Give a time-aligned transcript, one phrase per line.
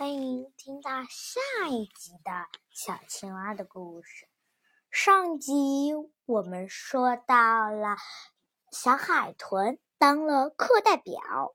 [0.00, 4.26] 欢迎听到下一集的小青蛙的故事。
[4.90, 5.92] 上集
[6.24, 7.98] 我们说到了
[8.72, 11.54] 小海豚当了课代表，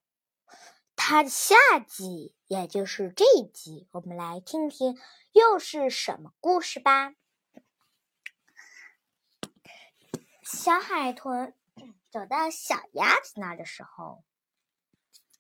[0.96, 1.56] 它的下
[1.88, 4.96] 集也就是这一集，我们来听听
[5.32, 7.16] 又是什么故事吧。
[10.44, 11.56] 小海豚
[12.12, 14.24] 走到小鸭子那的时候。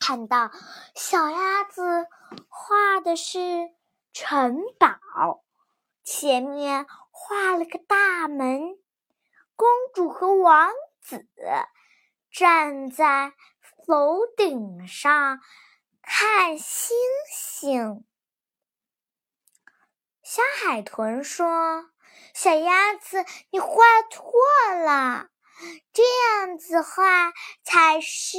[0.07, 0.51] 看到
[0.93, 2.05] 小鸭子
[2.47, 3.71] 画的是
[4.13, 5.43] 城堡，
[6.03, 8.77] 前面画了个大门，
[9.55, 10.69] 公主和王
[11.01, 11.27] 子
[12.31, 13.33] 站在
[13.87, 15.39] 楼顶上
[16.03, 16.95] 看星
[17.31, 18.05] 星。
[20.21, 21.89] 小海豚说
[22.35, 23.73] ：“小鸭子，你画
[24.11, 24.31] 错
[24.85, 25.29] 了。”
[25.93, 27.31] 这样子画
[27.63, 28.37] 才是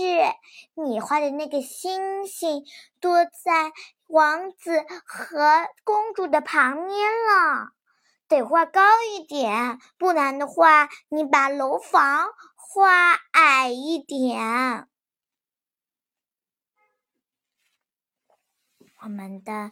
[0.75, 2.65] 你画的那个星星
[3.01, 3.73] 多在
[4.07, 7.73] 王子和公主的旁边了，
[8.29, 14.89] 得画高一点，不然的话，你把楼房画矮一点。
[19.01, 19.71] 我们的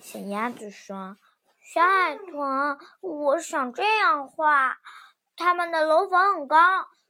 [0.00, 1.16] 小鸭子说
[1.62, 4.78] ：“小海豚，我想这样画。”
[5.36, 6.56] 他们的楼房很高，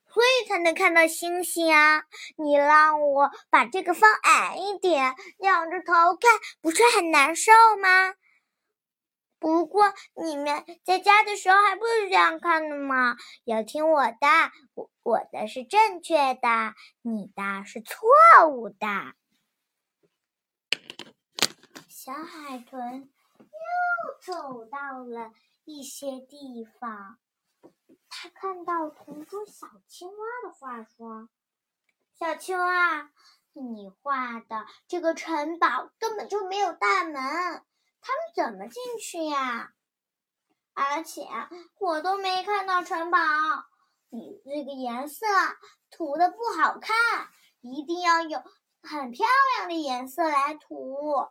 [0.06, 2.04] 所以才能看到星星啊！
[2.36, 8.14] 你让我把这个放矮一点，仰着头看，不是很难受吗？
[9.38, 13.16] 不过你们在家的时候还不是这样看的吗？
[13.44, 14.18] 要听我的，
[14.72, 18.86] 我我的是正确的，你的是错误的。
[21.88, 25.32] 小海豚又走到了
[25.64, 27.18] 一些地方。
[28.16, 31.28] 他看到同桌小青蛙的画，说
[32.16, 33.10] ：“小青蛙，
[33.52, 37.64] 你画的这个城堡根本就没有大门，他们
[38.36, 39.72] 怎么进去呀？
[40.74, 41.26] 而且
[41.80, 43.18] 我都没看到城堡，
[44.10, 45.26] 你这个颜色
[45.90, 46.94] 涂的不好看，
[47.62, 48.38] 一定要有
[48.80, 51.26] 很漂亮的颜色来涂。”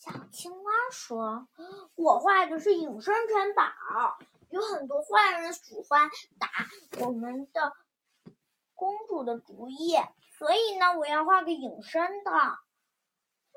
[0.00, 1.48] 小青蛙说
[1.96, 4.18] ：“我画的是隐身城堡。”
[4.50, 6.48] 有很多坏人喜欢打
[7.04, 7.72] 我们的
[8.74, 9.96] 公主的主意，
[10.38, 12.30] 所以呢，我要画个隐身的。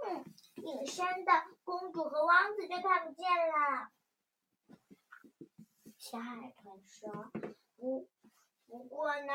[0.05, 1.31] 嗯，隐身的
[1.63, 3.89] 公主和王子就看不见了。
[5.97, 7.31] 小海豚说
[7.75, 8.07] ：“不，
[8.67, 9.33] 不过呢，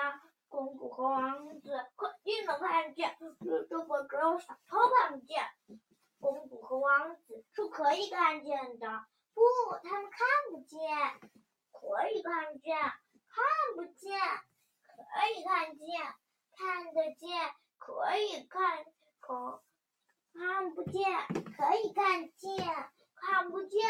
[0.49, 5.45] 公主和王子肯定能看见，这这个只有小偷看不见。
[6.21, 9.05] 公主和王子是可以看见的，
[9.35, 9.43] 不，
[9.83, 10.79] 他们看不见。”
[11.73, 12.77] 可以看见，
[13.29, 14.19] 看不见；
[14.87, 16.15] 可以看见，
[16.57, 18.85] 看得见；可以看，
[19.21, 19.63] 可
[20.33, 21.03] 看不见；
[21.57, 23.81] 可以看见，看不见；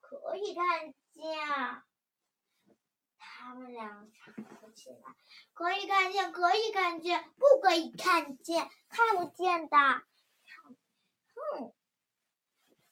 [0.00, 1.82] 可以看见。
[3.18, 5.16] 他们俩吵起来，
[5.52, 9.76] 可以看见，可以看见，不可以看见，看不见的。
[11.34, 11.74] 哼，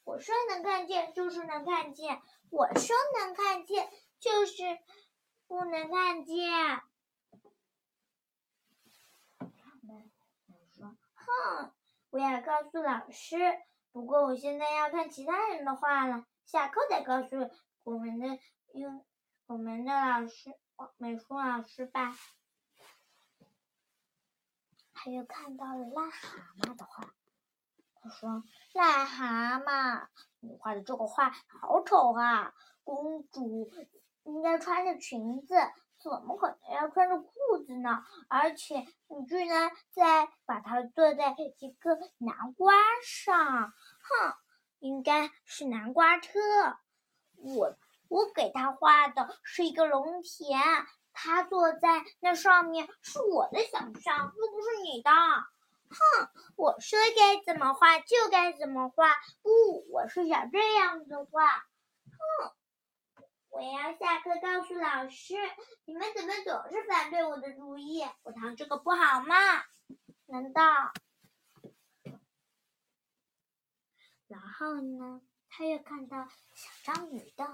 [0.04, 2.20] 我说能看见就是能看见，
[2.50, 3.88] 我说能看见。
[4.20, 4.78] 就是
[5.48, 6.36] 不能看见。
[11.14, 11.72] ：“哼，
[12.10, 13.36] 我要告诉老师。
[13.92, 17.50] 不过我现在要看其他人的画了，下课再告诉
[17.82, 18.38] 我们的
[18.72, 19.04] 英
[19.46, 20.54] 我们的老师
[20.98, 22.14] 美术老师吧。”
[24.92, 27.14] 他又看到了癞蛤蟆的画，
[27.94, 28.44] 他说
[28.74, 30.08] ：“癞蛤蟆，
[30.40, 32.54] 你画的这个画好丑啊，
[32.84, 33.72] 公主。”
[34.30, 35.54] 应该穿着裙子，
[35.98, 37.32] 怎么可能要穿着裤
[37.66, 38.04] 子呢？
[38.28, 42.72] 而且你居然在把它坐在一个南瓜
[43.04, 44.34] 上，哼，
[44.78, 46.38] 应该是南瓜车。
[47.34, 47.76] 我
[48.08, 50.58] 我给他画的是一个农田，
[51.12, 55.10] 他坐在那上面是我的想象，又不是你的。
[55.10, 59.10] 哼，我说该怎么画就该怎么画，
[59.42, 59.50] 不，
[59.90, 61.46] 我是想这样子画。
[61.48, 62.54] 哼。
[63.50, 65.34] 我要下课告诉老师，
[65.84, 68.02] 你们怎么总是反对我的主意？
[68.22, 69.34] 我弹这个不好吗？
[70.26, 70.62] 难道？
[74.28, 75.20] 然后呢？
[75.52, 77.44] 他又看到小章鱼的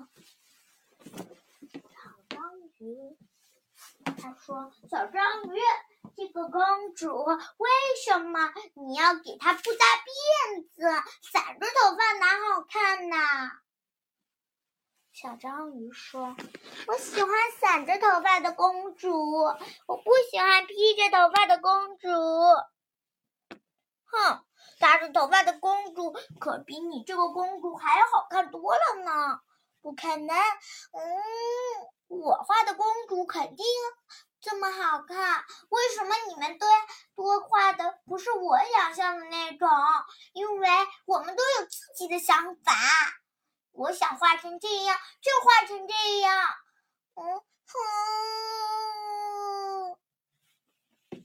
[1.89, 3.17] 小章鱼，
[4.21, 5.59] 他说：“小章鱼，
[6.15, 7.71] 这个公主为
[8.05, 10.83] 什么你要给她布大辫子，
[11.33, 13.17] 散着头发哪好看呢？”
[15.19, 16.37] 小章鱼说
[16.87, 19.09] ：“我喜欢散着头发的公主，
[19.87, 22.07] 我不喜欢披着头发的公主。”
[24.05, 24.45] 哼，
[24.79, 29.41] 扎着头发的公主可比你这个公主还要好看多了呢。
[29.81, 31.03] 不可能，嗯，
[32.09, 33.65] 我画的公主肯定
[34.43, 35.43] 这么好看。
[35.71, 36.67] 为什么你们都
[37.15, 39.67] 多画的不是我想象的那种？
[40.35, 40.69] 因为
[41.07, 42.75] 我们都有自己的想法。
[43.77, 46.43] 我想画成这样，就画成这样。
[47.15, 47.43] 嗯
[51.11, 51.25] 哼，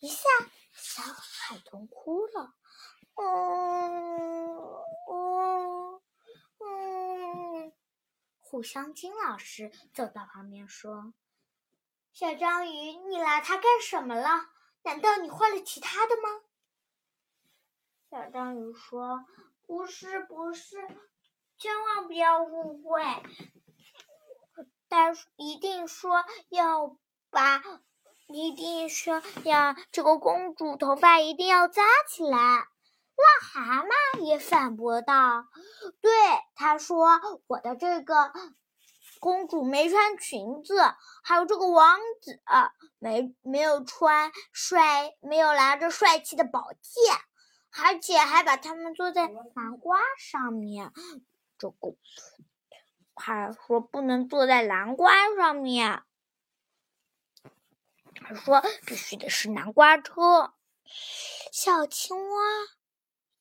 [0.00, 0.28] 一下，
[0.72, 2.54] 小海豚哭了。
[3.16, 4.56] 嗯
[5.10, 6.00] 嗯
[6.58, 7.72] 嗯，
[8.38, 11.12] 胡香金老师走到旁边说
[12.12, 14.50] ：“小章鱼，你拿它干什么了？
[14.82, 16.28] 难道你画了其他的吗？”
[18.10, 19.26] 小章鱼说
[19.66, 20.78] ：“不是，不是。”
[21.60, 23.02] 千万不要误会，
[24.88, 26.96] 但一定说要
[27.28, 27.62] 把，
[28.28, 32.66] 一定说要这个公主头发一定要扎起来。
[33.14, 35.48] 癞蛤蟆也反驳道
[36.00, 36.10] ：“对，
[36.54, 38.32] 他说我的这个
[39.20, 40.80] 公主没穿裙子，
[41.22, 42.40] 还有这个王子
[42.98, 47.14] 没没有穿帅，没有拿着帅气的宝剑，
[47.84, 50.90] 而且还把他们坐在南瓜上面。”
[51.60, 51.94] 这个，
[53.14, 56.02] 他说不能坐在南瓜上面。
[58.14, 60.54] 他说必须得是南瓜车。
[61.52, 62.36] 小青蛙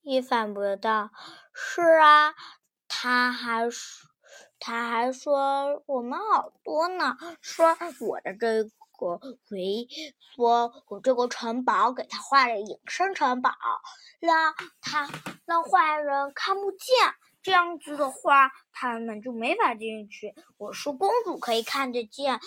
[0.01, 1.12] 也反驳道
[1.56, 2.36] ：“是啊，
[2.89, 4.06] 他还是
[4.60, 7.15] 他还说我们好多呢。
[7.42, 8.65] 说我的这
[8.98, 9.18] 个
[9.48, 9.88] 回
[10.36, 13.51] 说我这个城堡给他画了隐身城堡，
[14.19, 15.10] 让他
[15.45, 20.36] 让坏人看不见。”这样子的话，他们就没法进去。
[20.57, 22.39] 我说公主可以看得见，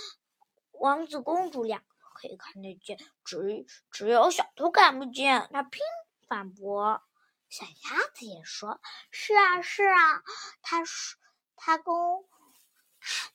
[0.72, 5.48] 王子公主两个可以看得见，只只有小偷看不见。
[5.52, 5.80] 他拼
[6.28, 7.02] 反驳，
[7.48, 8.80] 小鸭子也说
[9.10, 10.22] ：“是啊，是啊。”
[10.62, 11.18] 他说
[11.56, 11.94] ：“他跟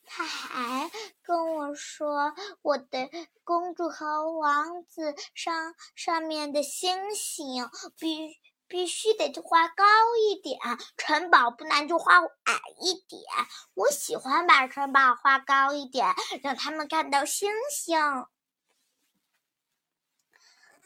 [0.06, 0.90] 他还
[1.22, 3.10] 跟我说，我的
[3.44, 7.68] 公主和王子上上面的星星
[7.98, 9.84] 比。”必须得画高
[10.18, 10.60] 一点，
[10.98, 13.22] 城堡不能就画矮一点。
[13.74, 17.98] 我喜欢把城堡画高一点，让他们看到星星。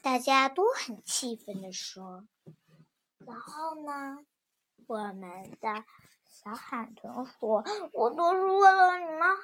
[0.02, 2.26] 大家都很气愤地说。
[3.26, 4.18] 然后呢，
[4.88, 5.86] 我们的
[6.24, 7.64] 小海豚说
[7.94, 9.42] ：“我都是为了你们好，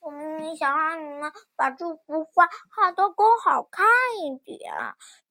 [0.00, 3.86] 我们想让你们把这幅画画得更好看
[4.24, 4.72] 一点。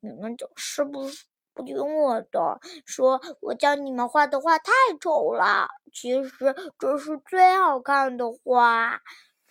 [0.02, 1.10] 你们总是不。”
[1.54, 5.68] 不听我的，说我教你们画的画太丑了。
[5.94, 9.02] 其实这是最好看的画，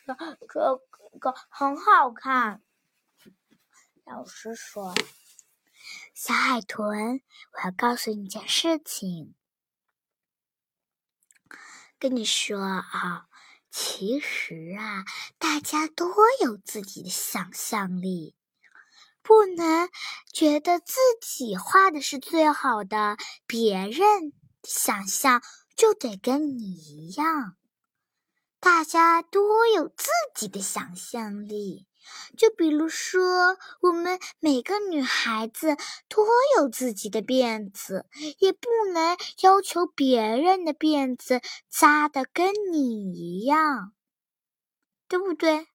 [0.06, 0.14] 这
[0.48, 2.62] 这个很好看。
[4.04, 4.94] 老师说
[6.14, 7.20] ：“小海豚，
[7.52, 9.34] 我要告诉你件事情。
[11.98, 13.28] 跟你说啊，
[13.70, 15.04] 其实啊，
[15.38, 16.06] 大家都
[16.42, 18.34] 有自己的想象力。”
[19.22, 19.88] 不能
[20.32, 24.32] 觉得自己画的是最好的，别人
[24.62, 25.42] 想象
[25.76, 27.56] 就得跟你一样。
[28.58, 31.86] 大家都有自己的想象力，
[32.36, 35.76] 就比如说，我们每个女孩子
[36.08, 36.26] 都
[36.58, 38.06] 有自己的辫子，
[38.38, 43.92] 也不能要求别人的辫子扎的跟你一样，
[45.08, 45.66] 对不对？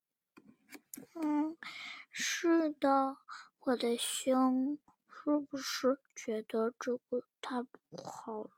[1.15, 1.57] 嗯。
[2.17, 3.17] 是的，
[3.59, 4.79] 我的胸
[5.09, 8.49] 是不是觉得这个太不好？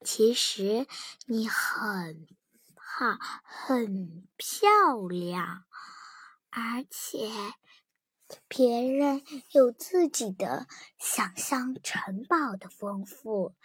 [0.00, 0.86] 其实
[1.26, 2.28] 你很
[2.76, 5.64] 好，很漂亮，
[6.50, 7.28] 而且
[8.46, 10.68] 别人有自己的
[11.00, 13.56] 想象城堡的丰富，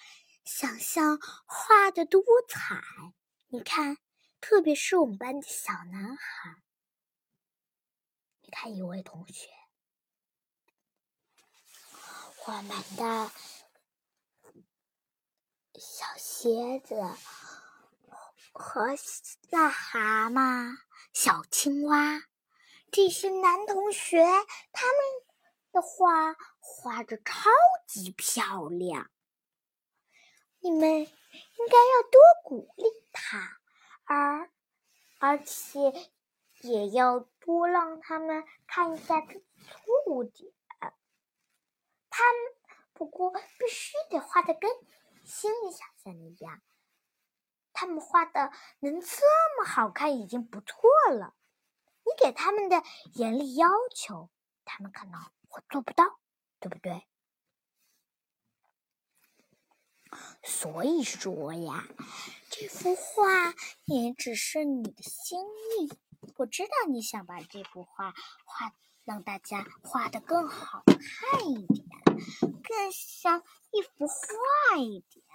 [0.43, 2.81] 想象画的多彩。
[3.49, 3.99] 你看，
[4.43, 6.61] 特别是我们班的小男孩。
[8.41, 9.49] 你看一位同学，
[12.45, 13.31] 我们的
[15.79, 17.01] 小蝎子
[18.51, 18.81] 和
[19.49, 20.75] 癞蛤蟆、
[21.13, 22.23] 小青蛙
[22.91, 24.25] 这些男同学，
[24.73, 24.97] 他们
[25.71, 27.49] 的画画的超
[27.87, 29.09] 级漂亮。
[30.59, 31.07] 你们应
[31.69, 32.83] 该要多鼓励
[33.13, 33.61] 他，
[34.13, 34.49] 而
[35.19, 36.11] 而且。
[36.61, 40.49] 也要多让他们看一下自己错误点。
[42.09, 42.41] 他们
[42.93, 44.71] 不过必须得画的跟
[45.25, 46.61] 心里想象的一样。
[47.73, 49.17] 他们画的能这
[49.59, 51.35] 么好看已经不错了。
[52.05, 52.81] 你给他们的
[53.15, 54.29] 严厉要求，
[54.63, 56.17] 他们可能会做不到。
[56.61, 57.05] 对不对？
[60.43, 61.83] 所以说呀，
[62.55, 63.55] 这幅画
[63.85, 65.91] 也只是你的心意。
[66.37, 68.13] 我知道你想把这幅画
[68.45, 71.87] 画让大家画的更好看一点，
[72.63, 75.25] 更像一幅画一点，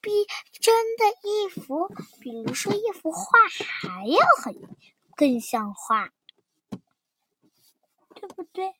[0.00, 0.10] 比
[0.52, 1.88] 真的一幅，
[2.20, 4.54] 比如说一幅画还要很
[5.16, 6.12] 更像画，
[8.14, 8.76] 对不对？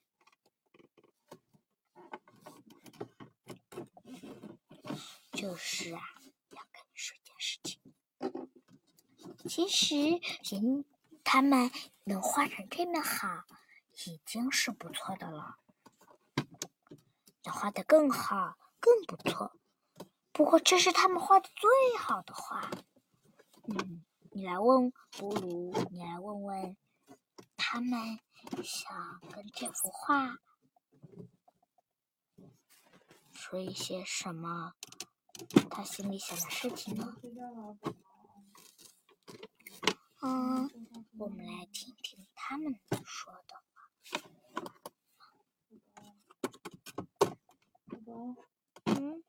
[5.32, 6.00] 就是啊，
[7.44, 7.80] 事情
[9.48, 9.96] 其实
[10.44, 10.84] 人
[11.24, 11.72] 他们
[12.04, 13.42] 能画成这么好，
[14.06, 15.58] 已经是不错的了。
[17.42, 19.56] 要画的更好，更不错。
[20.30, 22.70] 不过这是他们画的最好的画。
[23.64, 26.76] 嗯，你来问布鲁，你来问问
[27.56, 28.20] 他们
[28.62, 30.38] 想跟这幅画
[33.32, 34.74] 说一些什么？
[35.70, 37.14] 他心里想的事情呢？
[40.20, 40.70] 嗯，
[41.18, 43.90] 我们来听听他们说的话。
[48.86, 49.22] 嗯。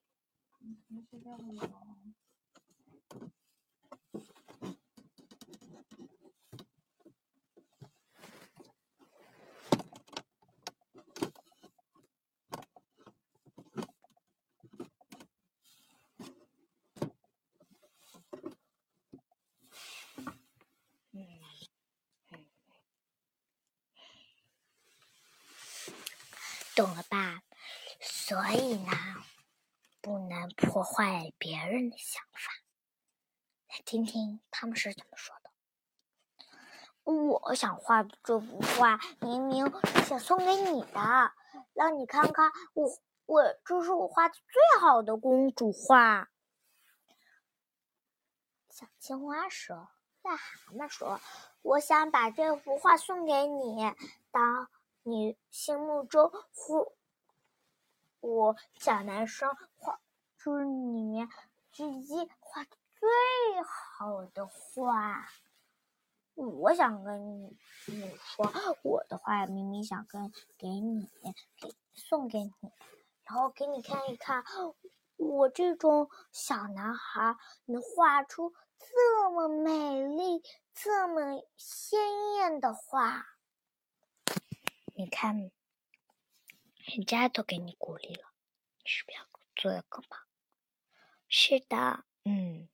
[26.76, 27.42] 懂了吧？
[28.02, 28.92] 所以呢，
[30.02, 32.52] 不能破坏别人的想法。
[33.70, 35.52] 来听听他们是怎么说的。
[37.04, 41.34] 我想画的这幅画，明明是想送给你的，
[41.74, 42.90] 让你看看我，
[43.26, 46.30] 我这是我画的最好的公主画。
[48.70, 49.90] 小青蛙说
[50.24, 51.22] ：“癞蛤蟆说，
[51.62, 53.94] 我想把这幅画送给你，
[54.32, 54.70] 当。”
[55.04, 56.94] 你心目中或
[58.22, 60.00] 我小男生画
[60.38, 61.28] 出里面
[61.74, 65.28] 之一画最好的画，
[66.36, 67.58] 我想跟你
[67.88, 68.50] 你说，
[68.82, 71.10] 我的画明明想跟给你
[71.60, 72.72] 给送给你，
[73.26, 74.46] 然后给你看一看，
[75.18, 80.42] 我这种小男孩能画出这么美丽、
[80.74, 82.00] 这么鲜
[82.36, 83.26] 艳的画。
[85.04, 85.52] 你看，
[86.78, 88.24] 人家都给你鼓励了，
[88.82, 90.18] 你是不是要做的更棒？
[91.28, 92.70] 是的，嗯，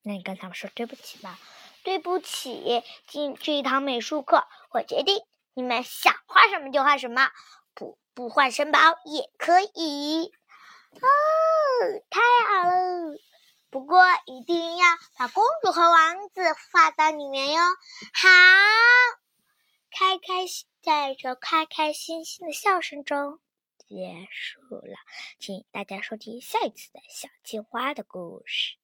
[0.00, 1.38] 那你跟他们说对不起吧。
[1.82, 5.22] 对不起，今这一堂美术课，我决定
[5.52, 7.30] 你们想画什么就画什么，
[7.74, 10.32] 不不画城堡也可以。
[10.92, 10.98] 哦，
[12.08, 13.18] 太好了！
[13.68, 14.86] 不过一定要
[15.18, 16.40] 把公主和王子
[16.72, 17.60] 画到里面哟。
[17.60, 18.28] 好，
[19.90, 20.66] 开开心。
[20.84, 23.40] 在这开开心心的笑声中
[23.88, 24.98] 结束了，
[25.38, 28.76] 请大家收听下一次的小青蛙的故事。